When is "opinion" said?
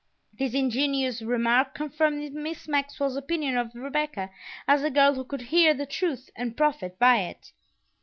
3.15-3.55